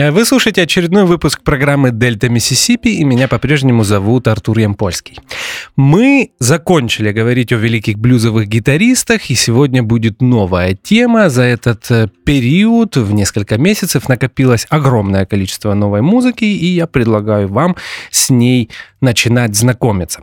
[0.00, 5.18] Вы слушаете очередной выпуск программы «Дельта Миссисипи», и меня по-прежнему зовут Артур Ямпольский.
[5.74, 11.30] Мы закончили говорить о великих блюзовых гитаристах, и сегодня будет новая тема.
[11.30, 17.48] За этот э, период, в несколько месяцев, накопилось огромное количество новой музыки, и я предлагаю
[17.48, 17.74] вам
[18.12, 18.70] с ней
[19.00, 20.22] начинать знакомиться.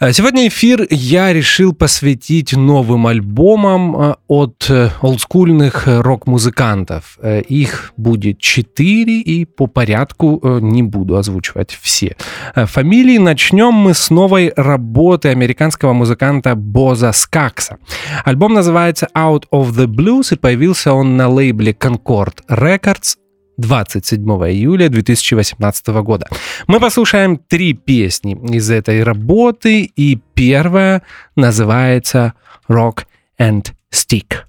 [0.00, 4.68] Э, сегодня эфир я решил посвятить новым альбомам э, от
[5.02, 7.16] олдскульных рок-музыкантов.
[7.48, 12.16] Их будет четыре 4, и по порядку э, не буду озвучивать все
[12.54, 13.18] э, фамилии.
[13.18, 17.76] Начнем мы с новой работы американского музыканта Боза Скакса.
[18.24, 23.16] Альбом называется Out of the Blues, и появился он на лейбле Concord Records
[23.58, 26.26] 27 июля 2018 года.
[26.66, 31.02] Мы послушаем три песни из этой работы, и первая
[31.36, 32.32] называется
[32.68, 33.04] Rock
[33.38, 34.44] and Stick.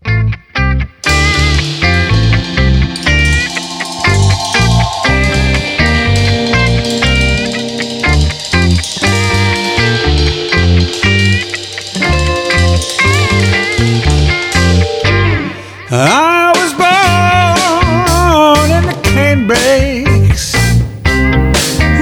[16.02, 20.56] I was born in the cane breaks,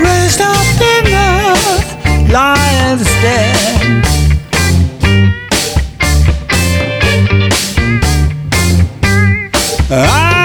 [0.04, 4.04] raised up in the lion's den.
[9.90, 10.37] I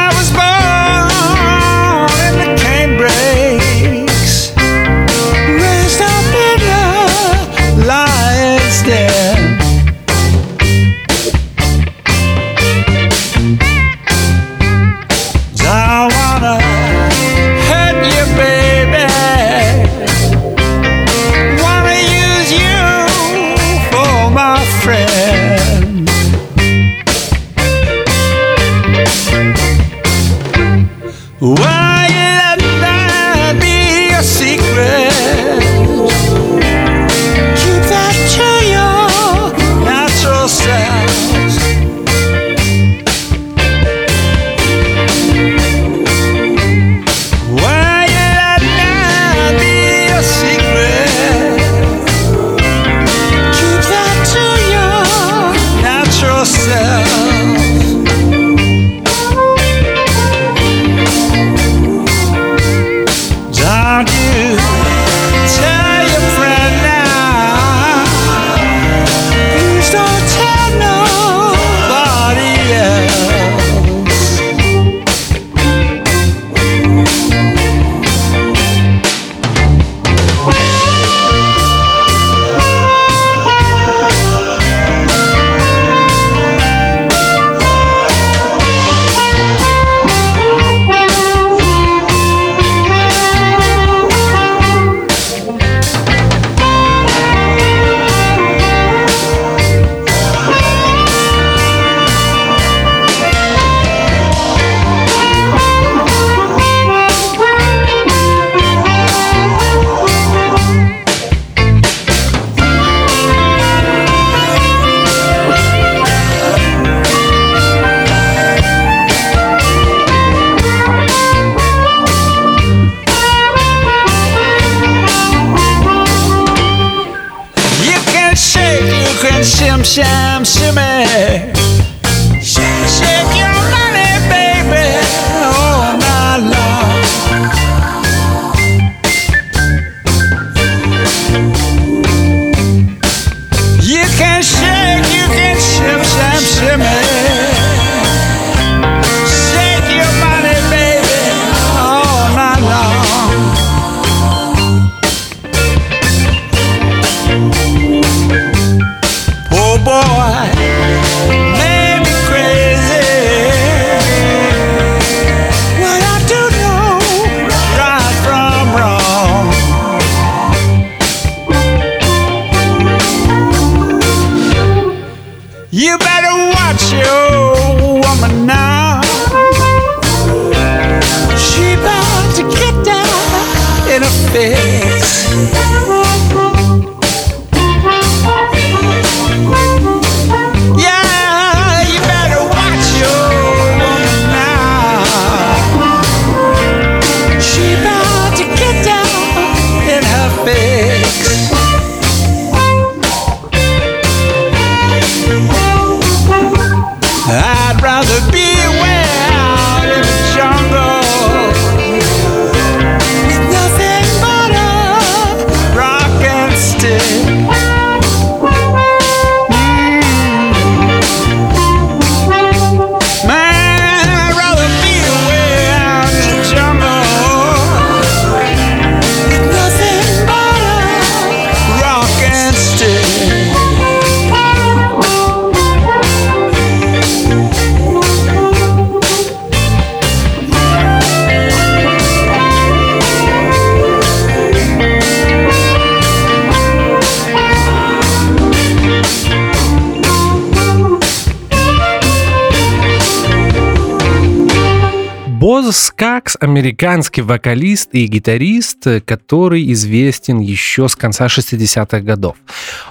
[256.12, 262.36] Боз Скакс– американский вокалист и гитарист, который известен еще с конца 60-х годов.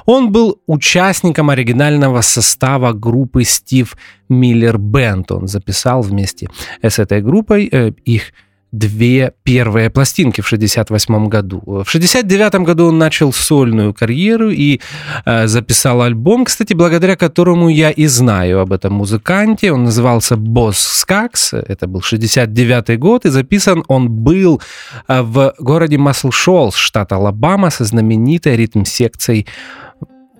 [0.06, 3.96] Он был участником оригинального состава группы Стив
[4.30, 5.32] Миллер Бенд.
[5.32, 6.50] Он записал вместе
[6.82, 8.34] с этой группой э, их
[8.72, 11.62] две первые пластинки в 68 году.
[11.66, 14.80] В 69 году он начал сольную карьеру и
[15.26, 19.72] э, записал альбом, кстати, благодаря которому я и знаю об этом музыканте.
[19.72, 24.62] Он назывался Босс Скакс, это был 69 год, и записан он был
[25.08, 29.48] э, в городе Масл Шолс, штат Алабама, со знаменитой ритм-секцией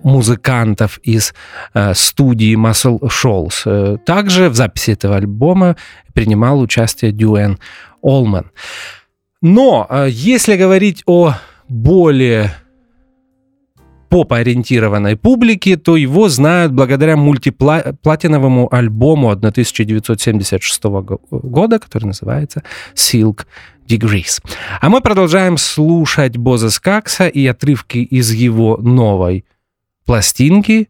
[0.04, 1.34] музыкантов из
[1.74, 3.62] э, студии Muscle Shoals.
[3.66, 5.76] Э, Также в записи этого альбома
[6.14, 7.58] принимал участие Дюэн
[8.02, 8.50] Олман.
[9.40, 11.34] Но э, если говорить о
[11.68, 12.52] более
[14.08, 22.62] поп-ориентированной публике, то его знают благодаря мультиплатиновому альбому 1976 го- года, который называется
[22.94, 23.46] Silk
[23.88, 24.42] Degrees.
[24.82, 29.46] А мы продолжаем слушать Боза Скакса и отрывки из его новой
[30.06, 30.88] пластинки,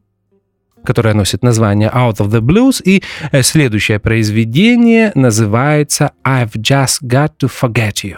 [0.84, 7.38] которая носит название Out of the Blues, и э, следующее произведение называется I've Just Got
[7.38, 8.16] to Forget You.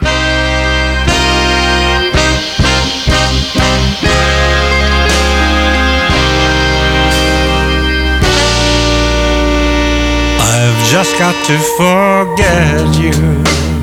[10.40, 13.73] I've just got to forget you.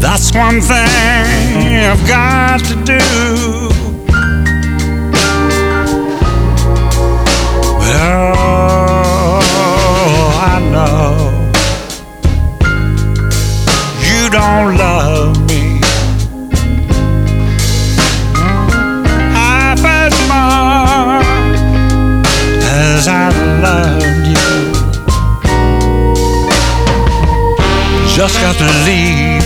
[0.00, 2.98] That's one thing I've got to do.
[7.92, 9.40] Oh,
[10.42, 11.50] I know
[14.00, 15.80] you don't love me.
[19.36, 21.26] half as much
[22.64, 23.28] as I
[23.60, 24.50] loved you.
[28.16, 29.39] Just got to leave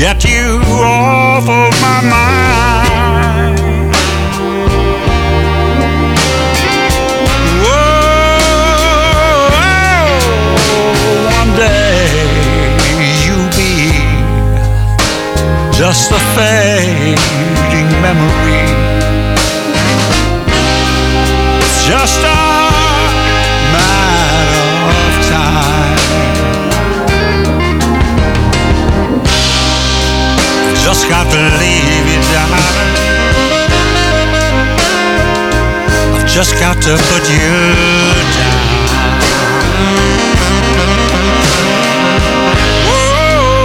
[0.00, 3.60] get you off of my mind.
[7.60, 8.40] Whoa,
[11.36, 12.24] one day
[13.26, 13.92] you'll be
[15.76, 18.69] just a fading memory.
[36.42, 37.52] Just got to put you
[38.32, 38.80] down.
[42.88, 43.60] Whoa.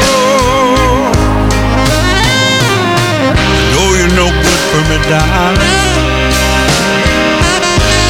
[3.32, 5.72] I know you're no good for me, darling.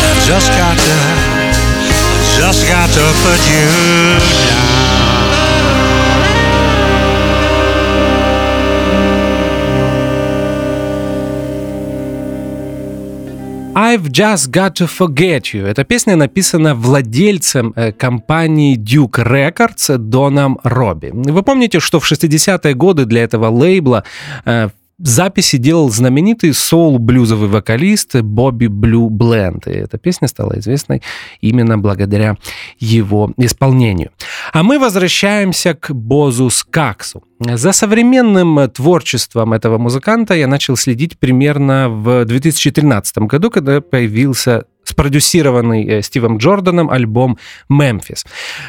[0.09, 0.97] I've just got to,
[2.39, 3.69] just got to put you
[4.49, 4.54] down.
[13.77, 15.65] I've Just Got to Forget You.
[15.65, 21.11] Эта песня написана владельцем э, компании Duke Records Доном Робби.
[21.13, 24.05] Вы помните, что в 60-е годы для этого лейбла
[24.45, 29.67] э, записи делал знаменитый соул-блюзовый вокалист Бобби Блю Бленд.
[29.67, 31.01] И эта песня стала известной
[31.41, 32.37] именно благодаря
[32.79, 34.11] его исполнению.
[34.53, 37.23] А мы возвращаемся к Бозу Скаксу.
[37.39, 45.85] За современным творчеством этого музыканта я начал следить примерно в 2013 году, когда появился спродюсированный
[45.85, 47.37] э, Стивом Джорданом альбом
[47.69, 48.25] «Мемфис».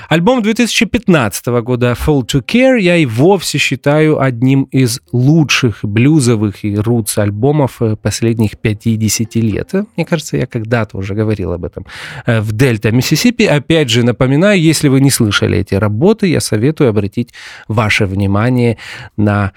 [0.09, 6.77] Альбом 2015 года «Fall to Care» я и вовсе считаю одним из лучших блюзовых и
[6.77, 9.73] рутс альбомов э, последних 50 лет.
[9.97, 11.87] Мне кажется, я когда-то уже говорил об этом
[12.25, 13.45] э, в Дельта, Миссисипи.
[13.45, 17.33] Опять же, напоминаю, если вы не слышали эти работы, я советую обратить
[17.69, 18.79] ваше внимание
[19.17, 19.53] на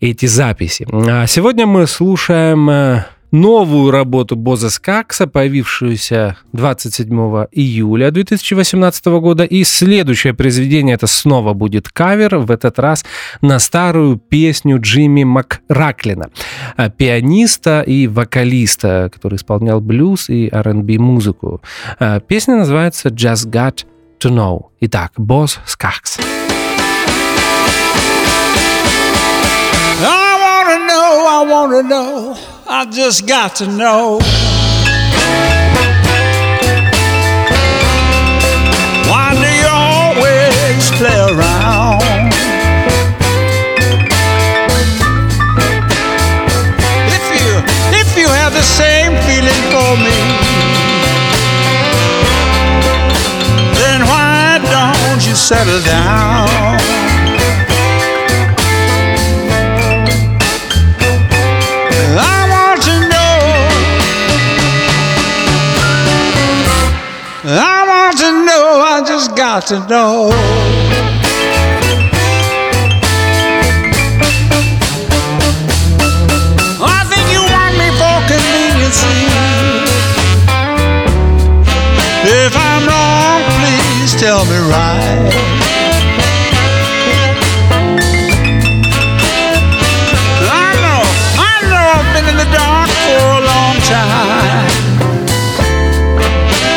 [0.00, 0.86] эти записи.
[0.92, 7.08] А сегодня мы слушаем новую работу Боза Скакса, появившуюся 27
[7.52, 9.44] июля 2018 года.
[9.44, 13.04] И следующее произведение это снова будет кавер, в этот раз
[13.40, 16.30] на старую песню Джимми Макраклина,
[16.76, 21.60] а, пианиста и вокалиста, который исполнял блюз и R&B музыку.
[21.98, 23.84] А, песня называется «Just Got
[24.20, 24.66] to Know».
[24.80, 26.18] Итак, Боз Скакс.
[29.98, 32.55] I wanna know, I wanna know.
[32.68, 34.18] I just got to know.
[39.06, 42.02] Why do you always play around?
[47.14, 47.52] If you
[47.94, 50.18] if you have the same feeling for me,
[53.78, 56.75] then why don't you settle down?
[69.60, 70.28] got to know.
[76.84, 79.00] I think you want me for convenience.
[82.44, 85.32] If I'm wrong, please tell me right.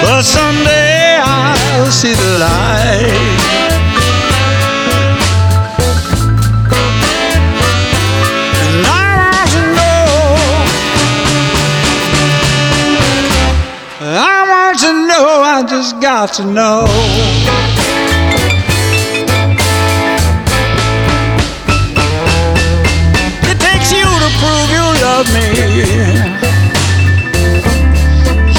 [0.01, 0.88] But someday
[1.81, 3.39] I'll see the light.
[8.67, 10.03] And I want to know.
[14.01, 15.25] I want to know.
[15.41, 16.83] I just got to know.
[23.49, 25.47] It takes you to prove you love me.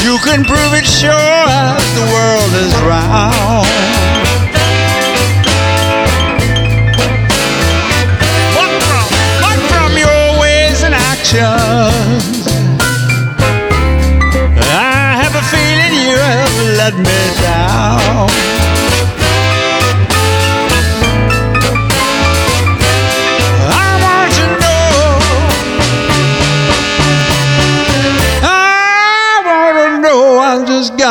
[0.04, 3.66] You can prove it sure as the world is round.
[8.56, 9.06] But from,
[9.44, 12.46] but from your ways and actions,
[14.56, 18.69] I have a feeling you have let me down.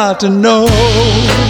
[0.10, 1.49] Got to know.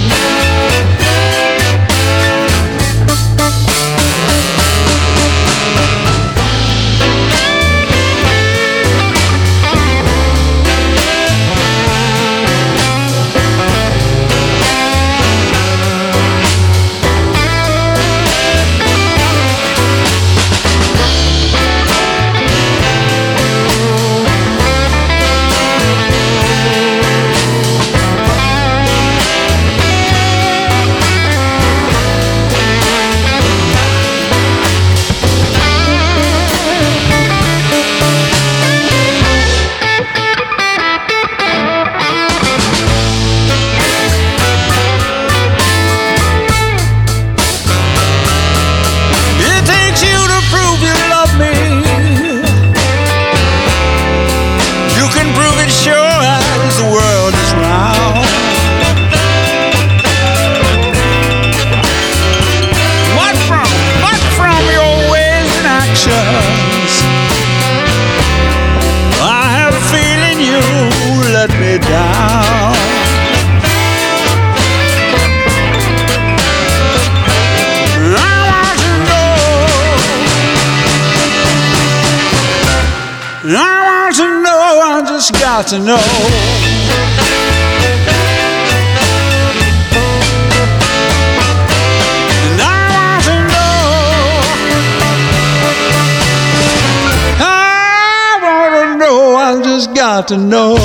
[100.29, 100.77] To know.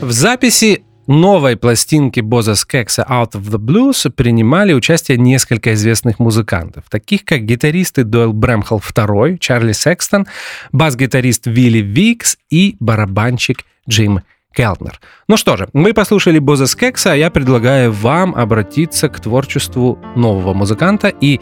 [0.00, 6.84] В записи новой пластинки Боза Скекса Out of the Blues принимали участие несколько известных музыкантов,
[6.88, 10.26] таких как гитаристы Дойл Брэмхелл II, Чарли Секстон,
[10.72, 14.20] бас-гитарист Вилли Викс и барабанщик Джим
[14.52, 15.00] Келтнер.
[15.28, 20.54] Ну что же, мы послушали Боза Скекса, а я предлагаю вам обратиться к творчеству нового
[20.54, 21.40] музыканта и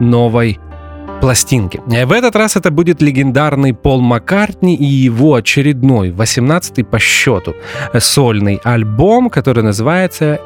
[0.00, 0.58] новой
[1.20, 1.80] пластинки.
[1.86, 7.54] В этот раз это будет легендарный Пол Маккартни и его очередной, 18-й по счету,
[7.98, 10.40] сольный альбом, который называется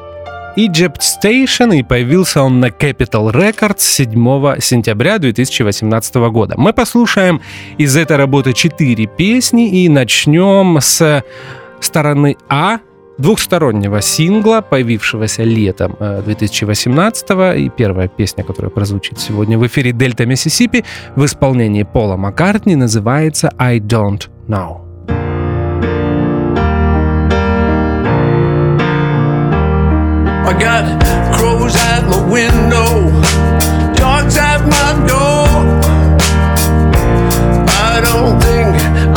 [0.55, 6.55] Egypt Station, и появился он на Capital Records 7 сентября 2018 года.
[6.57, 7.41] Мы послушаем
[7.77, 11.23] из этой работы 4 песни и начнем с
[11.83, 12.79] стороны А
[13.17, 20.25] двухстороннего сингла, появившегося летом 2018 э, и первая песня, которая прозвучит сегодня в эфире Дельта
[20.25, 20.83] Миссисипи
[21.15, 24.81] в исполнении Пола Маккартни называется «I Don't Know».
[30.45, 30.85] I got
[31.33, 33.09] crows at my window,
[33.95, 35.47] dogs at my door.
[37.69, 39.12] I don't think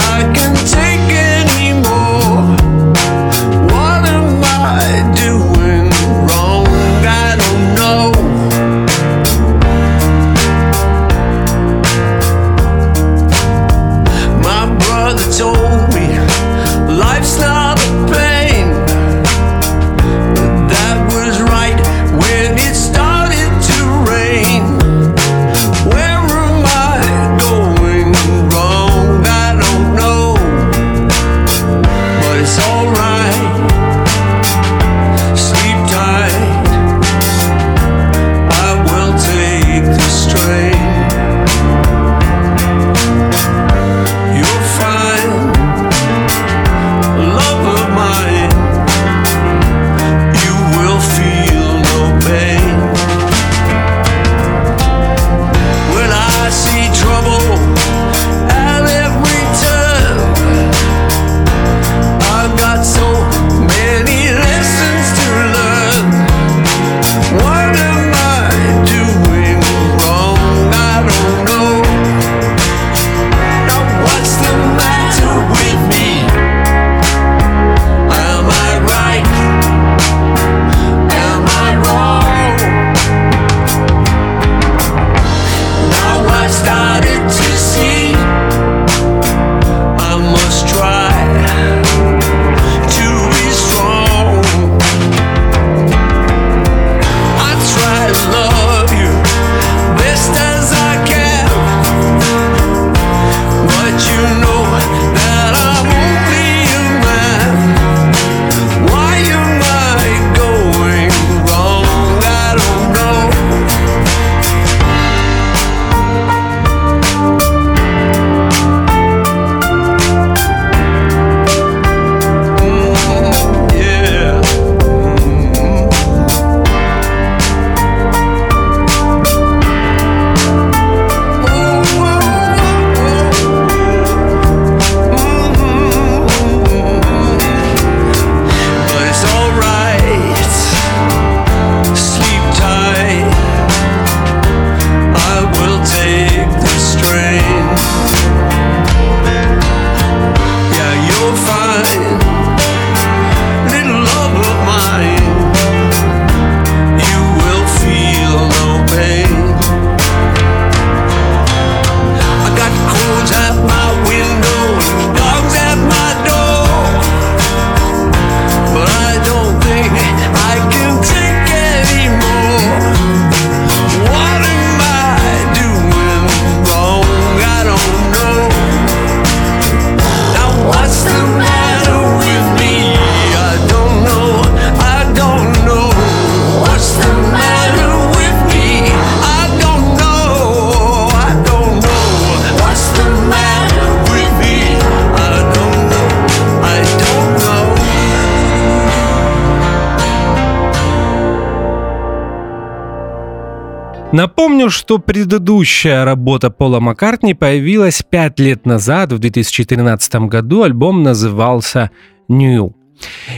[204.66, 210.64] Напомню, что предыдущая работа Пола Маккартни появилась пять лет назад, в 2013 году.
[210.64, 211.92] Альбом назывался
[212.28, 212.74] «New».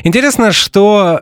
[0.05, 1.21] Интересно, что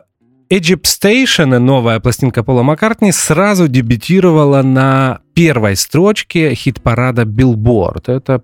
[0.49, 8.03] Egypt Station, новая пластинка Пола Маккартни, сразу дебютировала на первой строчке хит-парада Billboard.
[8.09, 8.43] Это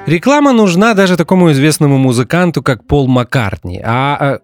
[0.06, 3.82] Реклама нужна даже такому известному музыканту, как Пол Маккартни.
[3.86, 4.40] А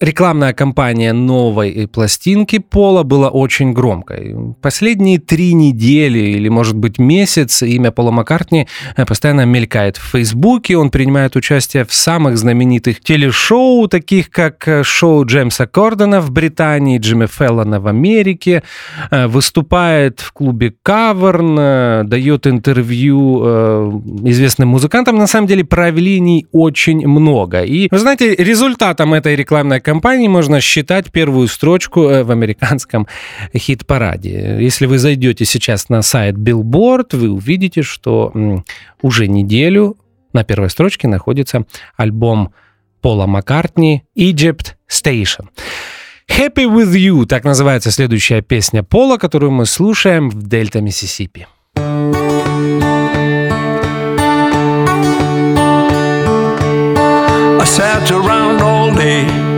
[0.00, 4.34] рекламная кампания новой пластинки Пола была очень громкой.
[4.62, 10.76] Последние три недели или, может быть, месяц имя Пола Маккартни э, постоянно мелькает в Фейсбуке.
[10.76, 16.98] Он принимает участие в самых знаменитых телешоу, таких как э, шоу Джеймса Кордона в Британии,
[16.98, 18.62] Джимми Феллона в Америке,
[19.10, 25.16] э, выступает в клубе Каверн, дает интервью известным музыкантам.
[25.16, 27.62] На самом деле проявлений очень много.
[27.62, 33.08] И, вы знаете, результатом этой рекламной кампании компании можно считать первую строчку э, в американском
[33.56, 34.58] хит-параде.
[34.60, 38.32] Если вы зайдете сейчас на сайт Billboard, вы увидите, что
[39.02, 39.96] уже неделю
[40.32, 41.64] на первой строчке находится
[41.96, 42.52] альбом
[43.00, 45.48] Пола Маккартни «Egypt Station».
[46.28, 51.48] «Happy with You»— так называется следующая песня Пола, которую мы слушаем в Дельта, Миссисипи.
[57.58, 59.49] I sat around all day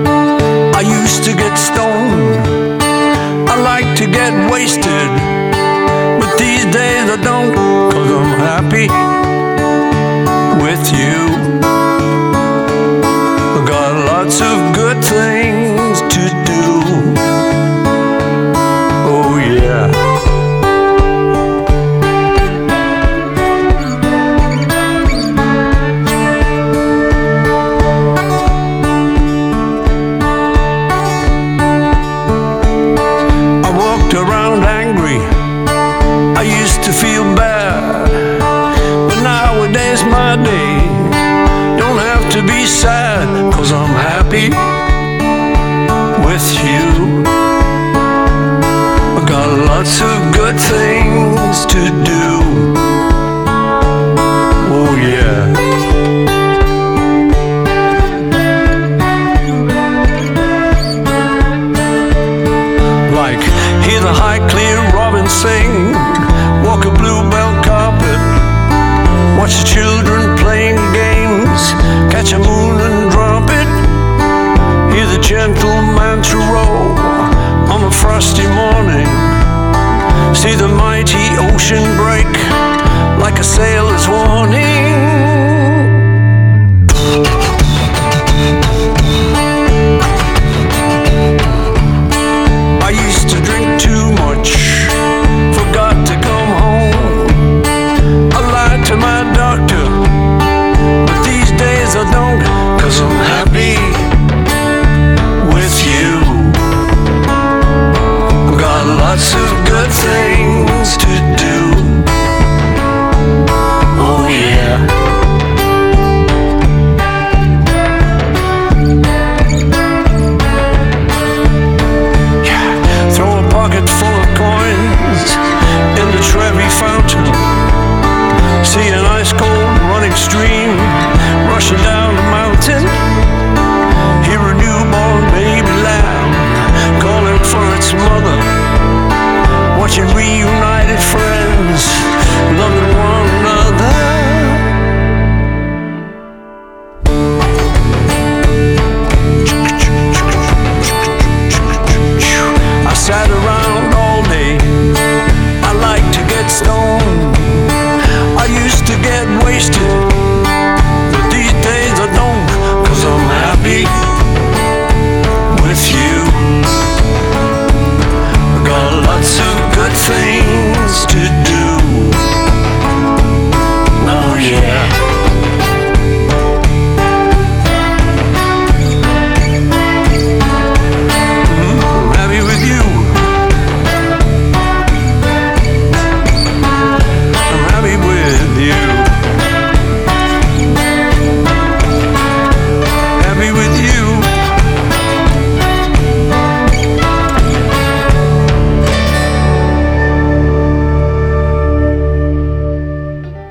[1.02, 2.80] used to get stoned.
[3.52, 5.10] I like to get wasted.
[6.20, 7.52] But these days I don't,
[7.92, 9.41] cause I'm happy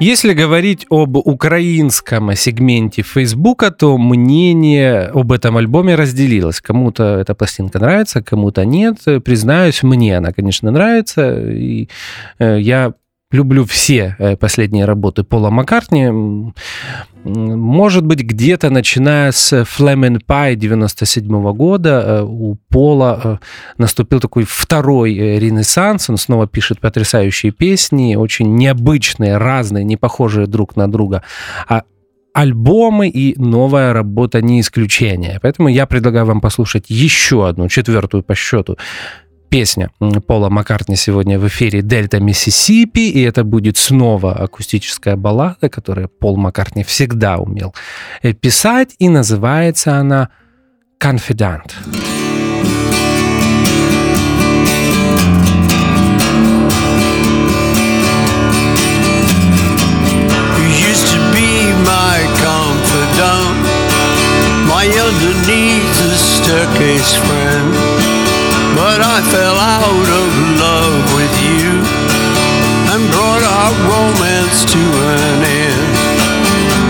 [0.02, 6.60] Если говорить об украинском сегменте Фейсбука, то мнение об этом альбоме разделилось.
[6.60, 8.98] Кому-то эта пластинка нравится, кому-то нет.
[9.24, 11.40] Признаюсь, мне она, конечно, нравится.
[11.52, 11.88] И
[12.40, 12.94] э, я
[13.32, 16.10] люблю все э, последние работы Пола Маккартни.
[17.24, 23.38] Может быть, где-то начиная с Flamin' Pie 97 года э, у Пола э,
[23.78, 26.10] наступил такой второй ренессанс.
[26.10, 31.24] Он снова пишет потрясающие песни, очень необычные, разные, не похожие друг на друга.
[31.68, 31.84] А
[32.34, 35.40] альбомы и новая работа не исключение.
[35.42, 38.78] Поэтому я предлагаю вам послушать еще одну, четвертую по счету
[39.52, 39.92] песня
[40.26, 46.38] Пола Маккартни сегодня в эфире «Дельта Миссисипи», и это будет снова акустическая баллада, которую Пол
[46.38, 47.76] Маккартни всегда умел
[48.24, 50.30] э, писать, и называется она
[64.82, 67.91] my underneath the staircase friend.
[68.76, 70.30] But I fell out of
[70.64, 71.84] love with you
[72.92, 75.92] and brought our romance to an end.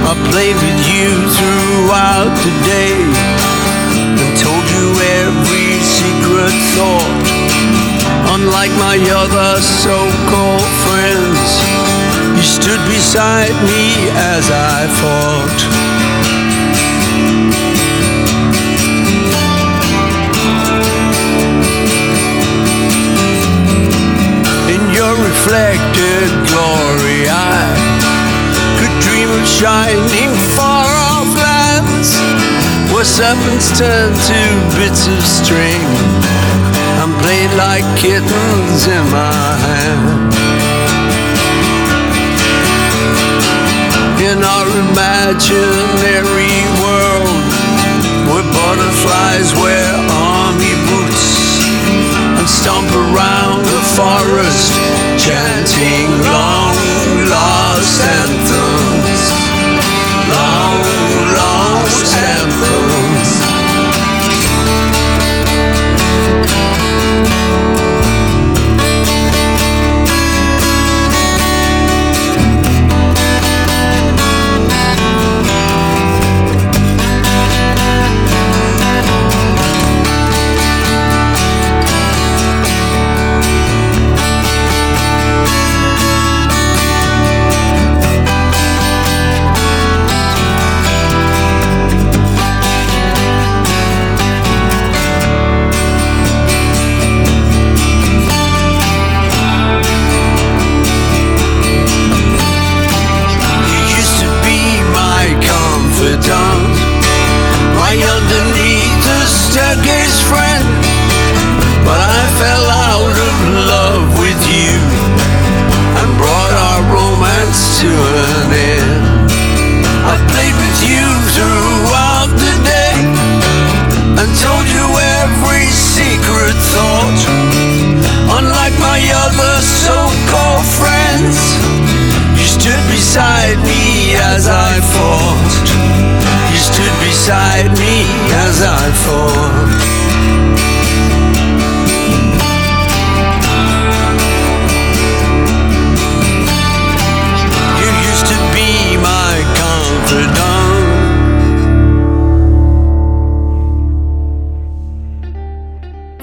[0.05, 2.95] I played with you throughout the day
[4.21, 4.87] and told you
[5.25, 7.25] every secret thought.
[8.37, 11.49] Unlike my other so-called friends,
[12.37, 15.90] you stood beside me as I fought.
[25.41, 27.65] Reflected glory, I
[28.77, 32.13] could dream of shining far off lands
[32.93, 34.39] where serpents turn to
[34.77, 35.81] bits of string
[37.01, 40.29] and played like kittens in my hand.
[44.21, 46.53] In our imaginary
[46.85, 47.41] world,
[48.29, 50.30] where butterflies wear and
[52.61, 54.71] stomp around the forest,
[55.17, 56.75] chanting long
[57.27, 59.23] lost anthems,
[60.29, 60.81] long
[61.33, 63.00] lost anthems.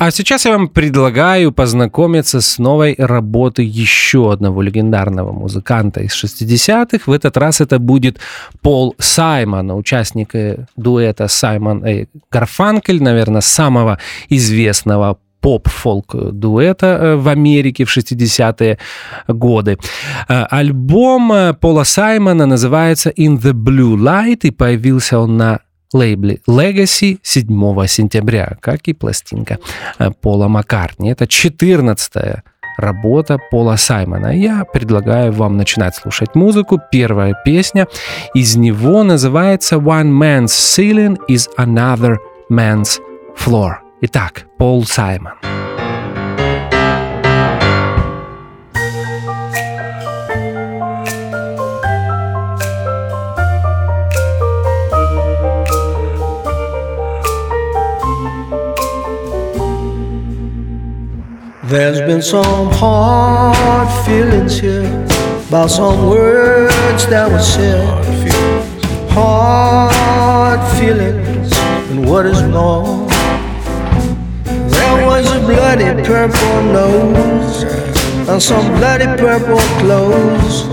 [0.08, 7.00] А сейчас я вам предлагаю познакомиться с новой работой еще одного легендарного музыканта из 60-х.
[7.04, 8.18] В этот раз это будет
[8.62, 13.98] Пол Саймон, участник э, дуэта Саймон и Гарфанкель, наверное, самого
[14.30, 18.78] известного поп-фолк дуэта э, в Америке в 60-е
[19.28, 19.76] годы.
[20.26, 25.60] Э, Альбом Пола Саймона называется «In the Blue Light» и появился он на
[25.92, 29.58] лейбле Legacy 7 сентября, как и пластинка
[29.98, 31.10] э, Пола Маккартни.
[31.10, 32.42] Это 14
[32.78, 34.28] работа Пола Саймона.
[34.28, 36.80] Я предлагаю вам начинать слушать музыку.
[36.90, 37.86] Первая песня
[38.34, 42.16] из него называется «One man's ceiling is another
[42.50, 43.00] man's
[43.36, 43.76] floor».
[44.00, 45.32] Итак, Пол Саймон.
[61.68, 64.86] There's been some hard feelings here
[65.48, 67.84] about some words that were said.
[69.10, 71.52] Hard feelings,
[71.90, 73.06] and what is more,
[74.44, 77.64] there was a bloody purple nose
[78.30, 80.66] and some bloody purple clothes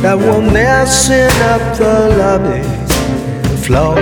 [0.00, 2.62] that were messing up the lobby
[3.66, 3.96] floor.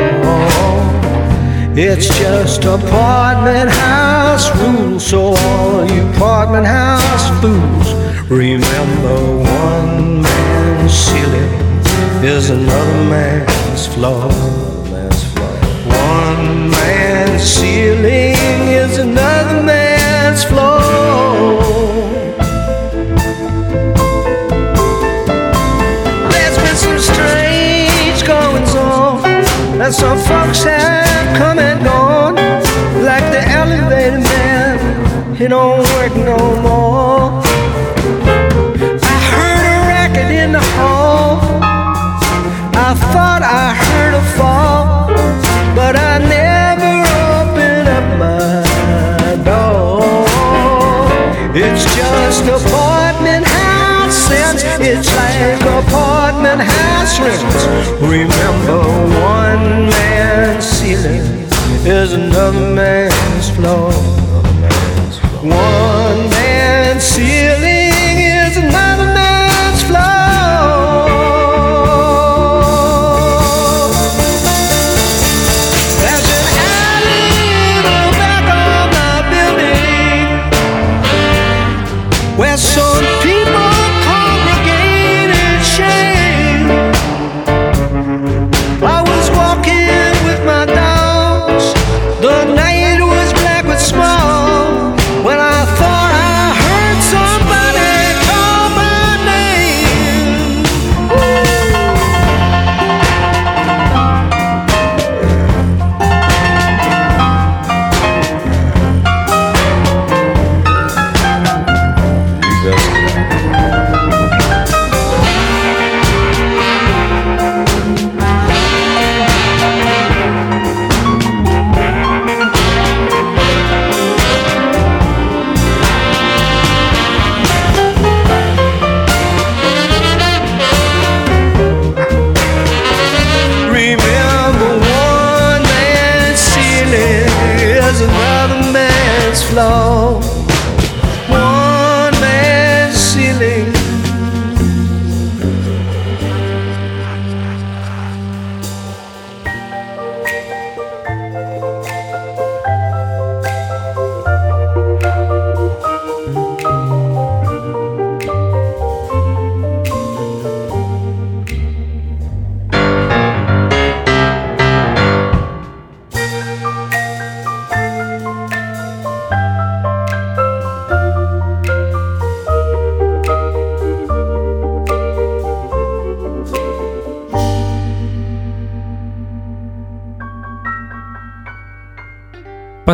[1.77, 7.95] It's just apartment house rules, so all you apartment house fools
[8.29, 11.53] remember one man's ceiling
[12.25, 14.29] is another man's flaw.
[15.87, 18.35] One man's ceiling
[18.83, 20.81] is another man's floor.
[26.33, 29.23] There's been some strange goings on
[29.79, 32.04] that some folks have come and gone,
[35.45, 36.94] He don't work no more.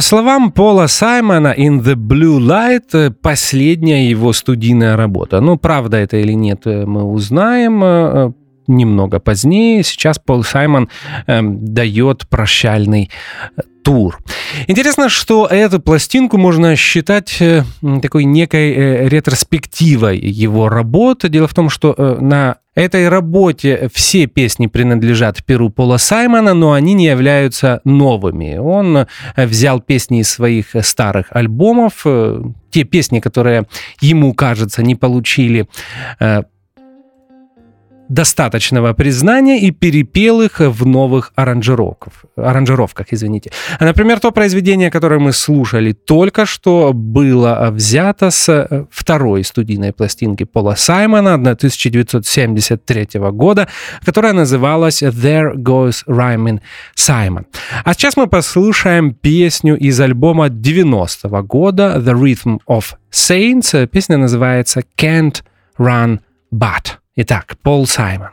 [0.00, 5.42] По словам Пола Саймона, «In the Blue Light» э,— последняя его студийная работа.
[5.42, 8.32] Ну, правда это или нет, э, мы узнаем э,
[8.66, 9.82] немного позднее.
[9.82, 10.88] Сейчас Пол Саймон
[11.26, 13.10] э, дает прощальный
[13.58, 14.18] э, тур.
[14.68, 17.64] Интересно, что эту пластинку можно считать э,
[18.00, 21.28] такой некой э, ретроспективой его работы.
[21.28, 26.72] Дело в том, что э, на этой работе все песни принадлежат перу Пола Саймона, но
[26.72, 28.56] они не являются новыми.
[28.56, 29.06] Он э,
[29.36, 33.66] взял песни из своих э, старых альбомов, э, те песни, которые
[34.00, 35.66] ему кажется не получили
[38.10, 43.50] достаточного признания и перепел их в новых аранжировках, аранжировках, извините.
[43.78, 49.92] А, Например, то произведение, которое мы слушали только что, было взято с э, второй студийной
[49.92, 53.68] пластинки Пола Саймона 1973 года,
[54.04, 56.60] которая называлась «There Goes Rhymin'
[56.96, 57.44] Simon».
[57.84, 63.86] А сейчас мы послушаем песню из альбома 90 года «The Rhythm of Saints».
[63.86, 65.42] Песня называется «Can't
[65.78, 66.18] Run
[66.52, 66.99] But».
[67.15, 68.29] Итак, Пол Саймон.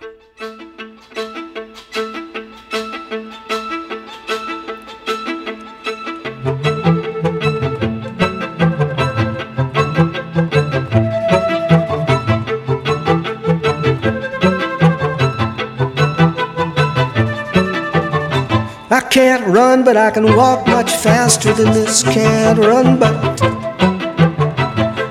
[18.92, 22.02] I can't run, but I can walk much faster than this.
[22.02, 23.14] Can't run, but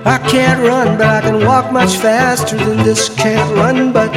[0.05, 1.14] I can't run, but I can
[1.46, 3.08] walk much faster than this.
[3.08, 4.10] Can't run, but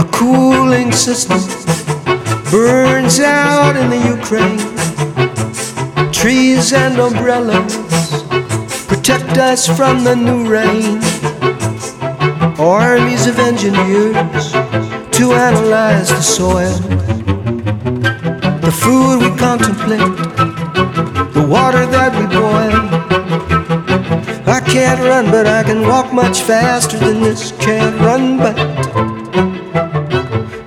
[0.00, 1.40] a cooling system
[2.50, 4.60] burns out in the Ukraine.
[6.10, 7.76] Trees and umbrellas
[8.86, 11.00] protect us from the new rain.
[12.58, 14.52] Armies of engineers
[15.18, 16.78] to analyze the soil.
[18.66, 20.16] The food we contemplate,
[21.34, 22.91] the water that we boil.
[24.52, 27.52] I can't run, but I can walk much faster than this.
[27.52, 28.58] Can't run, but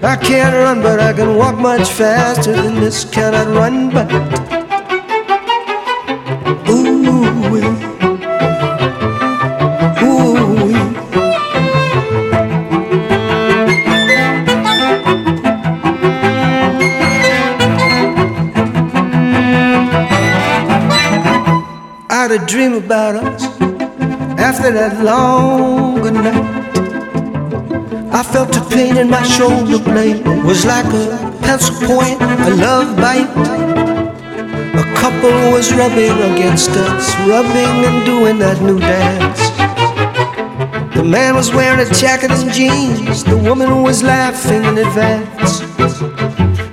[0.03, 3.05] I can't run, but I can walk much faster than this.
[3.05, 4.11] Cannot run, but
[6.67, 7.61] ooh, wee.
[10.01, 10.65] ooh.
[10.65, 10.73] wee.
[22.09, 23.74] I had a dream about us
[24.71, 26.15] that long good.
[28.13, 30.25] I felt a pain in my shoulder blade.
[30.45, 33.29] Was like a pencil point, a love bite.
[34.81, 39.41] A couple was rubbing against us, rubbing and doing that new dance.
[40.95, 45.61] The man was wearing a jacket and jeans, the woman was laughing in advance.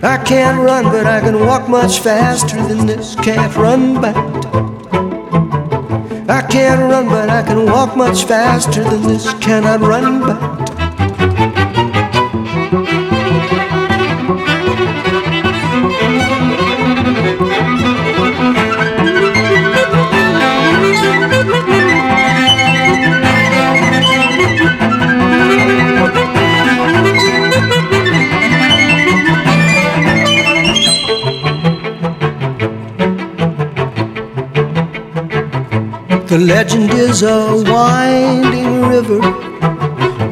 [0.05, 3.15] I can't run, but I can walk much faster than this.
[3.17, 4.15] Can't run, but
[6.29, 9.33] I can't run, but I can walk much faster than this.
[9.35, 10.62] Cannot run, but
[36.55, 39.21] legend is a winding river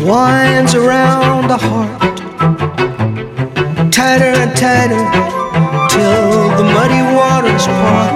[0.04, 2.16] winds around the heart,
[3.90, 5.04] tighter and tighter
[5.88, 8.12] till the muddy waters part.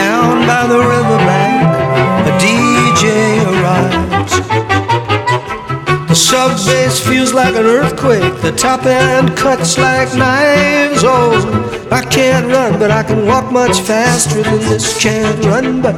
[0.00, 1.72] Down by the riverbank,
[2.30, 3.04] a DJ
[3.52, 4.34] arrives.
[6.10, 8.42] The sub bass feels like an earthquake.
[8.42, 11.02] The top end cuts like knives.
[11.02, 11.63] Oh,
[11.94, 15.00] I can't run, but I can walk much faster than this.
[15.00, 15.94] Can't run, but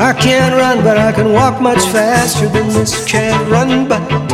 [0.00, 3.06] I can't run, but I can walk much faster than this.
[3.06, 4.27] Can't run, but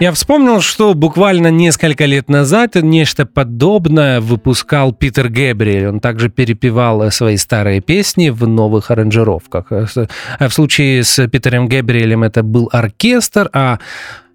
[0.00, 5.88] Я вспомнил, что буквально несколько лет назад нечто подобное выпускал Питер Гэбриэль.
[5.88, 9.66] Он также перепевал свои старые песни в новых аранжировках.
[9.72, 13.80] А В случае с Питером Гэбриэлем это был оркестр, а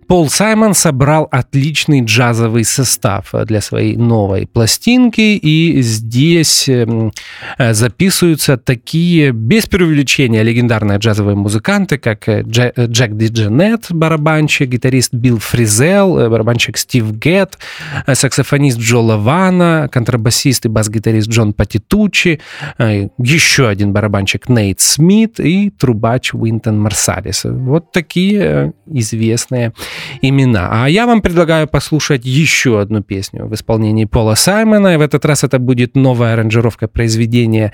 [0.07, 7.11] Пол Саймон собрал отличный джазовый состав для своей новой пластинки, и здесь эм,
[7.57, 14.69] э, записываются такие, без преувеличения, легендарные джазовые музыканты, как э, Дже- э, Джек Дидженет, барабанщик,
[14.69, 17.57] гитарист Билл Фризел, э, барабанщик Стив Гетт,
[18.05, 22.39] э, саксофонист Джо Лавана, контрабасист и бас-гитарист Джон Патитучи,
[22.77, 27.43] э, еще один барабанщик Нейт Смит и трубач Уинтон Марсалис.
[27.45, 29.73] Вот такие э, известные
[30.21, 30.69] имена.
[30.71, 34.93] А я вам предлагаю послушать еще одну песню в исполнении Пола Саймона.
[34.93, 37.73] И в этот раз это будет новая аранжировка произведения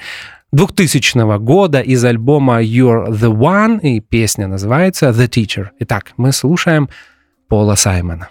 [0.52, 5.68] 2000 года из альбома You're the One, и песня называется The Teacher.
[5.80, 6.90] Итак, мы слушаем
[7.48, 8.30] Пола Саймона.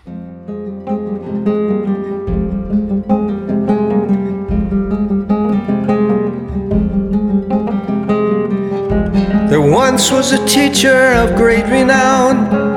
[9.49, 12.68] There once was a teacher of great renown,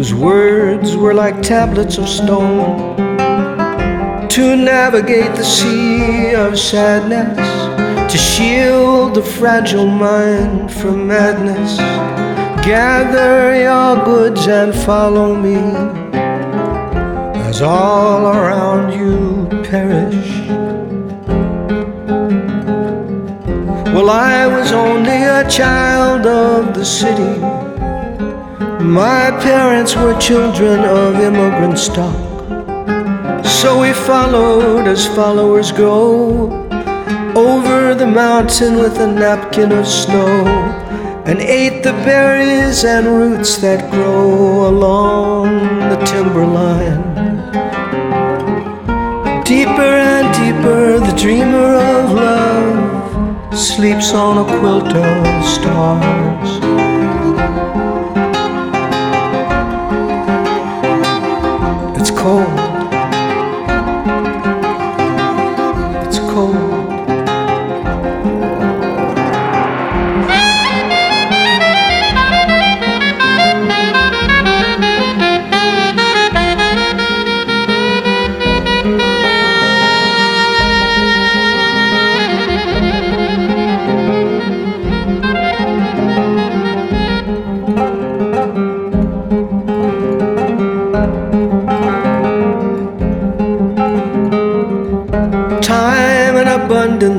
[0.00, 2.96] whose words were like tablets of stone
[4.30, 7.36] to navigate the sea of sadness,
[8.10, 11.76] to shield the fragile mind from madness.
[12.64, 15.60] Gather your goods and follow me,
[17.48, 20.32] as all around you perish.
[23.94, 27.69] Well, I was only a child of the city.
[28.80, 32.16] My parents were children of immigrant stock.
[33.44, 36.50] So we followed as followers go
[37.36, 40.46] over the mountain with a napkin of snow
[41.26, 45.60] and ate the berries and roots that grow along
[45.90, 47.04] the timberline.
[49.44, 56.79] Deeper and deeper, the dreamer of love sleeps on a quilt of stars.
[62.20, 62.59] Cold.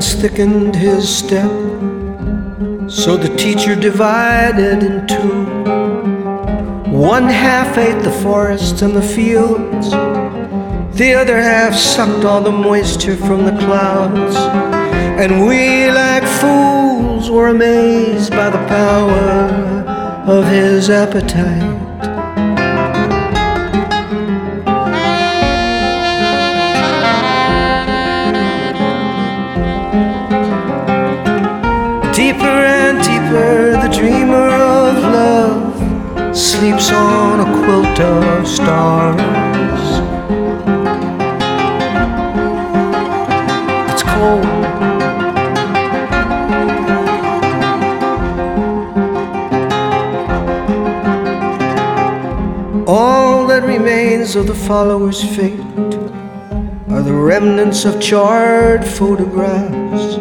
[0.02, 1.50] Abundance thickened his step.
[2.90, 5.44] So the teacher divided in two.
[6.90, 9.90] One half ate the forests and the fields,
[10.96, 14.36] the other half sucked all the moisture from the clouds.
[15.20, 19.14] And we, like fools, were amazed by the power
[20.26, 21.71] of his appetite.
[36.62, 39.18] Sleeps on a quilt of stars.
[43.90, 44.46] It's cold.
[52.86, 55.58] All that remains of the follower's fate
[56.92, 60.14] are the remnants of charred photographs.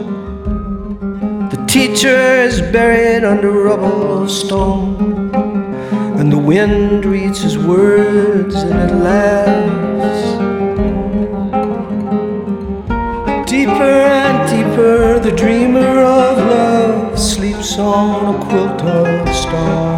[1.53, 5.20] The teacher is buried under rubble of stone,
[6.21, 10.21] and the wind reads his words and it laughs.
[13.49, 19.90] Deeper and deeper, the dreamer of love sleeps on a quilt of stars.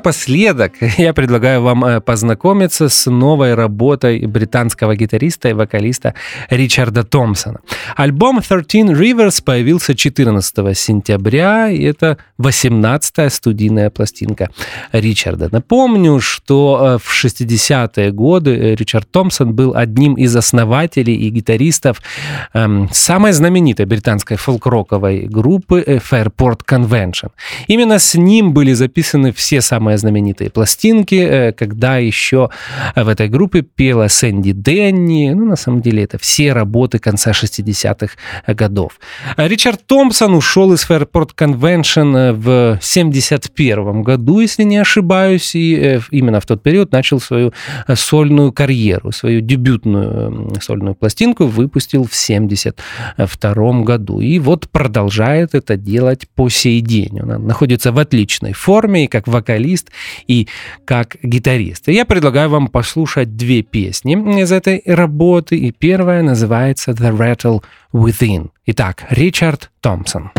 [0.00, 6.14] Напоследок я предлагаю вам э, познакомиться с новой работой британского гитариста и вокалиста
[6.50, 7.60] Ричарда Томпсона.
[7.96, 14.48] Альбом 13 Rivers появился 14 сентября, и это 18-я студийная пластинка
[14.92, 15.48] Ричарда.
[15.52, 22.00] Напомню, что э, в 60-е годы э, Ричард Томпсон был одним из основателей и гитаристов
[22.54, 27.30] эм, самой знаменитой британской фолк-роковой группы Fairport Convention.
[27.68, 32.50] Именно с ним были записаны все самые знаменитые пластинки, э, когда еще
[32.96, 35.30] в этой группе пела Сэнди Дэнни.
[35.30, 38.14] Ну, на самом деле, это все работы конца 60-х
[38.54, 39.00] годов.
[39.36, 45.76] А Ричард Томпсон ушел из Fairport Convention э, в 71 году, если не ошибаюсь, и
[45.76, 47.52] э, именно в тот период начал свою
[47.86, 54.20] э, сольную карьеру, свою дебютную э, сольную пластинку выпустил в 72 году.
[54.20, 57.20] И вот продолжает это делать по сей день.
[57.20, 59.79] Он находится в отличной форме и как вокалист,
[60.26, 60.48] и
[60.84, 61.88] как гитарист.
[61.88, 65.56] И я предлагаю вам послушать две песни из этой работы.
[65.56, 67.62] И первая называется «The Rattle
[67.92, 68.50] Within».
[68.66, 70.30] Итак, Ричард Томпсон.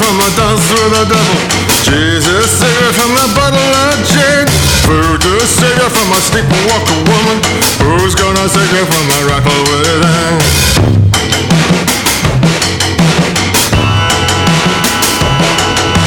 [0.00, 1.60] From a dance with the devil.
[1.84, 4.59] Jesus, cigarette from the bottle of gin.
[4.90, 7.38] Voodoo cigarette from a sleepwalker woman.
[7.78, 9.62] Who's gonna cigarette from the rattle?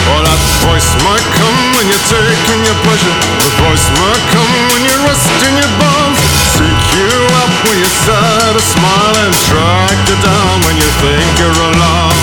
[0.04, 3.16] Well, that voice might come when you're taking your pleasure.
[3.40, 6.20] The voice might come when you're resting your bones.
[6.52, 7.08] Seek you
[7.40, 12.20] up when you're sad, a smile, and track you down when you think you're alone.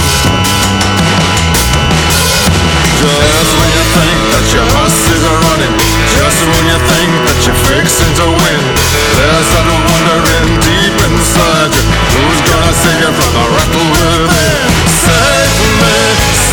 [3.01, 4.80] Just when you think that your horses are running,
[6.49, 8.63] when you think that you're fixing to win,
[9.17, 11.85] there's that wondering deep inside you.
[12.17, 14.73] Who's gonna save you from the rattle within?
[15.05, 15.97] Save me,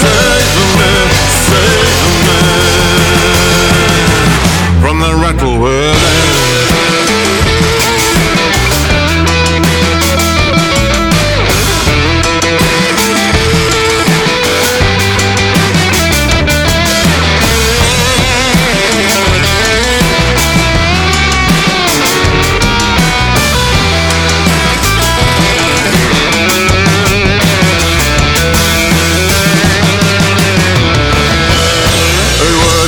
[0.03, 0.91] save me,
[1.47, 2.39] save me
[4.81, 6.06] from the rattle within.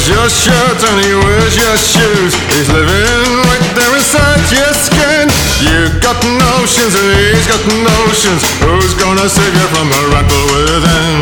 [0.10, 2.34] Your shirt and he wears your shoes.
[2.58, 5.30] He's living right there inside your skin.
[5.62, 8.42] You've got notions and he's got notions.
[8.66, 11.22] Who's gonna save you from the rattle within?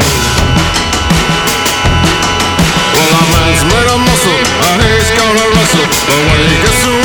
[2.96, 5.88] Well, a man's made of muscle and he's gonna wrestle.
[6.08, 6.98] But when he gets to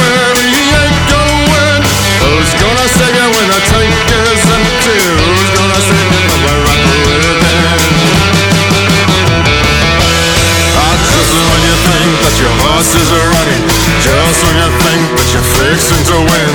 [12.83, 13.64] buses are running
[14.03, 16.55] Just when you think that you're fixing to win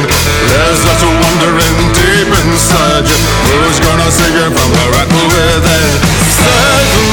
[0.52, 5.96] There's lots of wondering deep inside you Who's gonna save you from the rattle within?
[6.28, 7.07] Certain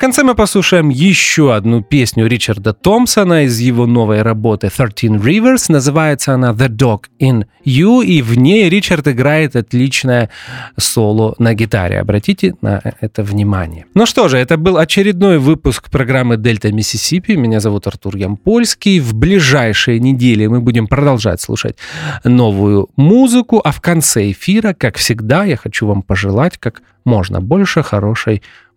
[0.00, 5.66] конце мы послушаем еще одну песню Ричарда Томпсона из его новой работы Thirteen Rivers.
[5.68, 10.30] Называется она The Dog in You, и в ней Ричард играет отличное
[10.78, 12.00] соло на гитаре.
[12.00, 13.84] Обратите на это внимание.
[13.92, 17.32] Ну что же, это был очередной выпуск программы Дельта Миссисипи.
[17.32, 19.00] Меня зовут Артур Ямпольский.
[19.00, 21.76] В ближайшие недели мы будем продолжать слушать
[22.24, 27.82] новую музыку, а в конце эфира, как всегда, я хочу вам пожелать как можно больше
[27.82, 28.69] хорошей музыки.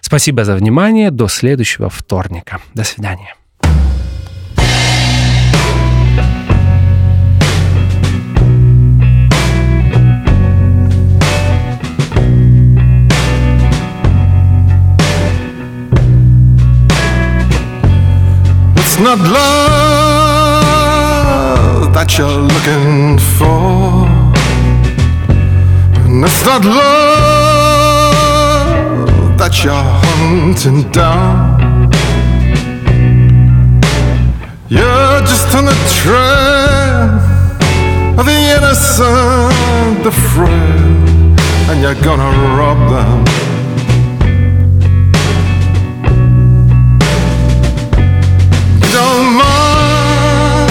[0.00, 1.10] Спасибо за внимание.
[1.10, 2.60] До следующего вторника.
[2.74, 3.34] До свидания.
[19.02, 19.90] Not love
[21.94, 24.06] that you're looking for.
[26.04, 27.29] And it's not love
[29.40, 31.90] that you're hunting down.
[34.68, 37.08] You're just on the trail
[38.20, 40.50] of the innocent, the frail,
[41.70, 43.24] and you're gonna rob them.
[48.92, 50.70] Don't mind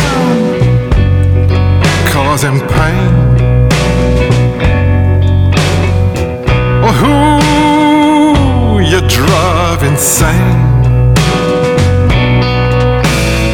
[2.13, 3.09] causing pain
[6.85, 7.28] or who
[9.69, 10.81] drive insane.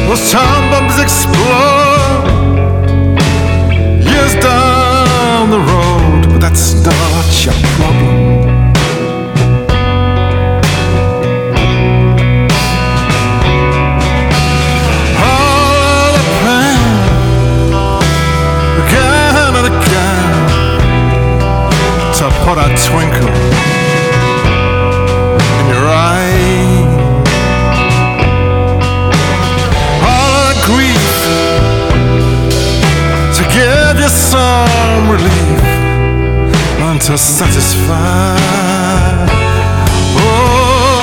[0.08, 2.26] Those time bombs explode
[4.02, 8.16] years down the road, but that's not your problem.
[15.20, 16.82] All the pain,
[18.82, 20.30] again and again,
[22.18, 23.75] to put a twinkle
[37.16, 38.36] to satisfy.
[40.18, 41.00] Oh,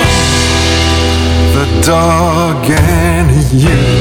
[1.56, 3.93] the dog and you.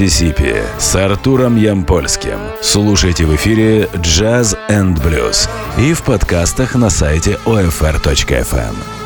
[0.00, 2.38] Миссисипи с Артуром Ямпольским.
[2.62, 8.97] Слушайте в эфире Jazz and Blues и в подкастах на сайте OFR.FM.